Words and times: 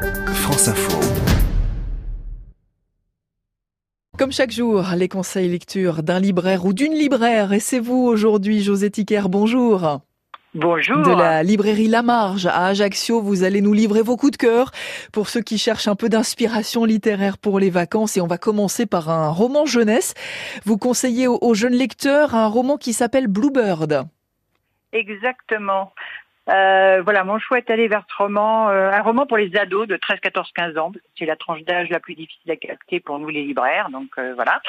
France 0.00 0.68
Info. 0.68 0.98
Comme 4.18 4.32
chaque 4.32 4.50
jour, 4.50 4.84
les 4.96 5.08
conseils 5.08 5.48
lecture 5.48 6.02
d'un 6.02 6.18
libraire 6.18 6.64
ou 6.64 6.72
d'une 6.72 6.94
libraire. 6.94 7.52
Et 7.52 7.60
c'est 7.60 7.78
vous 7.78 8.06
aujourd'hui, 8.06 8.62
José 8.62 8.90
Ticker, 8.90 9.28
bonjour. 9.28 10.00
Bonjour. 10.54 11.02
De 11.02 11.12
la 11.12 11.42
librairie 11.42 11.86
La 11.86 12.02
Marge 12.02 12.46
à 12.46 12.66
Ajaccio, 12.66 13.20
vous 13.20 13.44
allez 13.44 13.60
nous 13.60 13.72
livrer 13.72 14.02
vos 14.02 14.16
coups 14.16 14.32
de 14.32 14.36
cœur 14.36 14.72
pour 15.12 15.28
ceux 15.28 15.42
qui 15.42 15.58
cherchent 15.58 15.88
un 15.88 15.96
peu 15.96 16.08
d'inspiration 16.08 16.84
littéraire 16.84 17.38
pour 17.38 17.60
les 17.60 17.70
vacances. 17.70 18.16
Et 18.16 18.20
on 18.20 18.26
va 18.26 18.38
commencer 18.38 18.86
par 18.86 19.10
un 19.10 19.28
roman 19.28 19.66
jeunesse. 19.66 20.14
Vous 20.64 20.78
conseillez 20.78 21.28
aux 21.28 21.54
jeunes 21.54 21.74
lecteurs 21.74 22.34
un 22.34 22.46
roman 22.46 22.78
qui 22.78 22.92
s'appelle 22.92 23.26
Bluebird. 23.26 24.06
Exactement. 24.92 25.92
Euh, 26.50 27.00
voilà, 27.02 27.22
mon 27.22 27.38
choix 27.38 27.58
est 27.58 27.70
allé 27.70 27.86
vers 27.86 28.02
ce 28.08 28.16
roman, 28.16 28.70
euh, 28.70 28.90
un 28.90 29.02
roman 29.02 29.24
pour 29.24 29.36
les 29.36 29.54
ados 29.56 29.86
de 29.86 29.96
13, 29.96 30.18
14, 30.20 30.50
15 30.52 30.78
ans. 30.78 30.90
C'est 31.16 31.26
la 31.26 31.36
tranche 31.36 31.62
d'âge 31.62 31.88
la 31.90 32.00
plus 32.00 32.14
difficile 32.14 32.50
à 32.50 32.56
capter 32.56 32.98
pour 32.98 33.18
nous 33.20 33.28
les 33.28 33.44
libraires, 33.44 33.88
donc 33.90 34.08
euh, 34.18 34.32
voilà. 34.34 34.60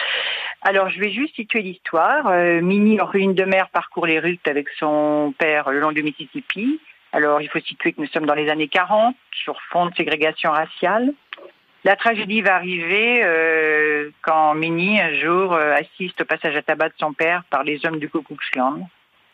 Alors 0.61 0.89
je 0.89 0.99
vais 0.99 1.11
juste 1.11 1.35
situer 1.35 1.61
l'histoire. 1.63 2.29
Minnie 2.61 3.01
en 3.01 3.05
ruine 3.05 3.33
de 3.33 3.45
mer 3.45 3.69
parcourt 3.69 4.05
les 4.05 4.19
routes 4.19 4.47
avec 4.47 4.69
son 4.77 5.33
père 5.37 5.71
le 5.71 5.79
long 5.79 5.91
du 5.91 6.03
Mississippi. 6.03 6.79
Alors 7.13 7.41
il 7.41 7.49
faut 7.49 7.59
situer 7.59 7.93
que 7.93 8.01
nous 8.01 8.07
sommes 8.07 8.27
dans 8.27 8.35
les 8.35 8.49
années 8.49 8.67
40, 8.67 9.15
sur 9.31 9.59
fond 9.71 9.87
de 9.87 9.95
ségrégation 9.95 10.51
raciale. 10.51 11.13
La 11.83 11.95
tragédie 11.95 12.41
va 12.41 12.55
arriver 12.55 13.25
quand 14.21 14.53
Minnie, 14.53 15.01
un 15.01 15.15
jour, 15.15 15.55
assiste 15.55 16.21
au 16.21 16.25
passage 16.25 16.55
à 16.55 16.61
tabac 16.61 16.89
de 16.89 16.93
son 16.99 17.11
père 17.11 17.43
par 17.49 17.63
les 17.63 17.83
hommes 17.87 17.97
du 17.97 18.07
Ku. 18.07 18.19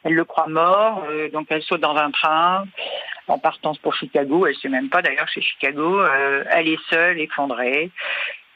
Elle 0.03 0.13
le 0.13 0.25
croit 0.25 0.47
mort, 0.47 1.03
euh, 1.09 1.29
donc 1.29 1.47
elle 1.49 1.63
saute 1.63 1.81
dans 1.81 1.95
un 1.95 2.11
train 2.11 2.65
en 3.27 3.39
partance 3.39 3.77
pour 3.79 3.93
Chicago. 3.93 4.45
Elle 4.45 4.53
ne 4.53 4.59
sait 4.59 4.70
même 4.70 4.89
pas 4.89 5.01
d'ailleurs 5.01 5.27
chez 5.27 5.41
Chicago. 5.41 5.99
Euh, 5.99 6.43
elle 6.49 6.67
est 6.67 6.79
seule, 6.89 7.20
effondrée. 7.20 7.91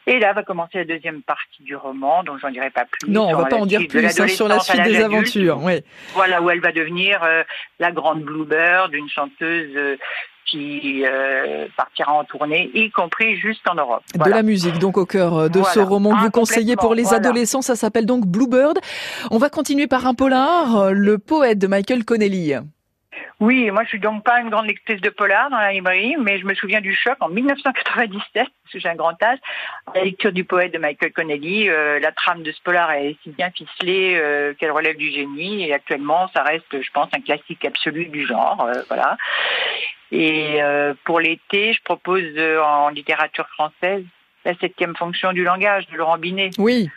Et 0.08 0.20
là 0.20 0.33
va 0.33 0.44
commencer 0.44 0.80
la 0.80 0.86
deuxième 0.86 1.22
partie 1.22 1.61
du 1.61 1.75
roman, 1.75 2.23
dont 2.23 2.38
j'en 2.38 2.50
dirai 2.50 2.72
pas 2.72 2.86
plus. 2.86 3.09
Non, 3.09 3.28
on 3.30 3.36
va 3.36 3.45
pas 3.45 3.58
en 3.58 3.66
dire 3.66 3.81
plus 3.88 4.06
hein, 4.06 4.28
sur 4.28 4.48
la 4.48 4.59
suite 4.59 4.81
des 4.83 5.02
aventures. 5.02 5.59
Oui. 5.61 5.83
Voilà 6.14 6.42
où 6.42 6.50
elle 6.50 6.61
va 6.61 6.72
devenir 6.72 7.22
euh, 7.23 7.44
la 7.80 7.92
grande 7.92 8.22
Bluebird, 8.22 8.94
une 8.94 9.09
chanteuse 9.09 9.98
qui 10.45 11.03
euh, 11.06 11.67
partira 11.78 12.14
en 12.14 12.23
tournée, 12.23 12.70
y 12.73 12.89
compris 12.92 13.38
juste 13.38 13.67
en 13.70 13.75
Europe. 13.75 14.03
De 14.14 14.30
la 14.30 14.44
musique, 14.44 14.80
donc 14.80 14.98
au 14.98 15.06
cœur 15.06 15.38
euh, 15.38 15.50
de 15.50 15.61
ce 15.64 15.80
roman 15.80 16.11
que 16.11 16.17
ah, 16.20 16.23
vous 16.23 16.31
conseillez 16.31 16.75
pour 16.75 16.94
les 16.95 17.14
adolescents, 17.14 17.61
ça 17.61 17.75
s'appelle 17.75 18.06
donc 18.06 18.25
Bluebird. 18.25 18.80
On 19.30 19.38
va 19.38 19.50
continuer 19.50 19.88
par 19.88 20.06
un 20.06 20.14
polar, 20.14 20.92
Le 20.92 21.17
poète 21.17 21.59
de 21.59 21.67
Michael 21.67 22.03
Connelly. 22.06 22.56
Oui, 23.39 23.72
moi 23.72 23.83
je 23.83 23.89
suis 23.89 24.00
donc 24.00 24.23
pas 24.23 24.39
une 24.39 24.50
grande 24.50 24.67
lectrice 24.67 25.02
de 25.02 25.09
polar 25.09 25.50
dans 25.50 25.58
la 25.58 25.72
librairie, 25.72 26.16
mais 26.20 26.39
je 26.39 26.45
me 26.45 26.53
souviens 26.53 26.80
du 26.80 26.95
choc 26.95 27.16
en 27.22 27.30
1997, 27.30 28.31
parce 28.33 28.48
que 28.72 28.80
j'ai 28.80 28.88
un 28.88 28.95
grand 28.95 29.22
âge, 29.23 29.39
la 29.95 30.03
lecture 30.03 30.31
du 30.31 30.44
poète 30.44 30.73
de 30.73 30.78
Michael 30.78 31.11
Connelly. 31.11 31.67
Euh, 31.67 32.00
la 32.00 32.11
trame 32.11 32.44
de 32.44 32.52
ce 32.52 32.61
polar 32.61 32.92
est 32.92 33.17
si 33.23 33.31
bien 33.31 33.50
ficelée 33.52 34.22
qu'elle 34.59 34.72
relève 34.72 34.98
du 34.98 35.09
génie, 35.09 35.64
et 35.64 35.73
actuellement 35.73 36.30
ça 36.33 36.44
reste, 36.44 36.81
je 36.81 36.92
pense, 36.92 37.09
un 37.14 37.22
classique 37.22 37.66
absolu 37.66 38.05
du 38.05 38.28
genre. 38.28 38.67
voilà. 38.88 39.17
Et 40.12 40.62
euh, 40.62 40.94
pour 41.06 41.20
l'été, 41.20 41.73
je 41.73 41.81
propose 41.84 42.23
euh, 42.36 42.62
en 42.62 42.90
littérature 42.90 43.48
française 43.50 44.04
la 44.44 44.56
septième 44.56 44.95
fonction 44.95 45.34
du 45.34 45.44
langage 45.44 45.88
de 45.88 45.95
Laurent 45.95 46.17
Binet. 46.17 46.50
Oui. 46.58 46.90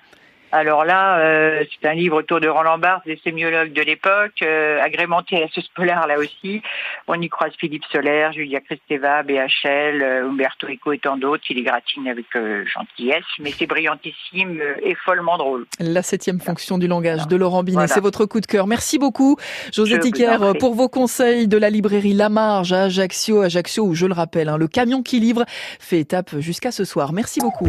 Alors 0.54 0.84
là, 0.84 1.18
euh, 1.18 1.64
c'est 1.82 1.88
un 1.88 1.94
livre 1.94 2.18
autour 2.18 2.38
de 2.38 2.46
Roland 2.46 2.78
Barthes, 2.78 3.06
des 3.06 3.18
sémiologues 3.24 3.72
de 3.72 3.82
l'époque, 3.82 4.40
euh, 4.44 4.80
agrémenté 4.80 5.36
à 5.36 5.40
la 5.40 5.48
sauce 5.48 5.66
polaire 5.74 6.06
là 6.06 6.16
aussi. 6.16 6.62
On 7.08 7.20
y 7.20 7.28
croise 7.28 7.50
Philippe 7.58 7.82
Solaire, 7.90 8.32
Julia 8.32 8.60
Kristeva, 8.60 9.24
BHL, 9.24 10.00
euh, 10.00 10.28
Umberto 10.28 10.68
Eco 10.68 10.92
et 10.92 10.98
tant 10.98 11.16
d'autres. 11.16 11.42
Il 11.50 11.58
est 11.58 11.64
gratine 11.64 12.06
avec 12.06 12.26
gentillesse, 12.72 13.24
mais 13.40 13.50
c'est 13.50 13.66
brillantissime 13.66 14.62
et 14.80 14.94
follement 14.94 15.38
drôle. 15.38 15.66
La 15.80 16.02
septième 16.02 16.38
fonction 16.38 16.78
du 16.78 16.86
langage 16.86 17.26
de 17.26 17.34
Laurent 17.34 17.64
Binet, 17.64 17.88
c'est 17.88 17.98
votre 17.98 18.24
coup 18.24 18.40
de 18.40 18.46
cœur. 18.46 18.68
Merci 18.68 19.00
beaucoup, 19.00 19.36
José 19.72 19.98
Ticker, 19.98 20.52
pour 20.60 20.74
vos 20.74 20.88
conseils 20.88 21.48
de 21.48 21.58
la 21.58 21.68
librairie 21.68 22.12
La 22.12 22.28
Marge 22.28 22.72
à 22.72 22.84
Ajaccio. 22.84 23.40
Ajaccio, 23.40 23.84
où 23.84 23.94
je 23.96 24.06
le 24.06 24.14
rappelle, 24.14 24.48
hein, 24.48 24.56
le 24.56 24.68
camion 24.68 25.02
qui 25.02 25.18
livre 25.18 25.44
fait 25.80 25.98
étape 25.98 26.38
jusqu'à 26.38 26.70
ce 26.70 26.84
soir. 26.84 27.12
Merci 27.12 27.40
beaucoup. 27.40 27.66